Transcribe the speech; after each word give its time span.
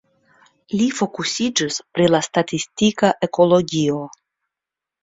Li 0.79 0.87
fokusiĝis 0.99 1.77
pri 1.99 2.09
la 2.15 2.23
statistika 2.29 3.13
ekologio. 3.31 4.05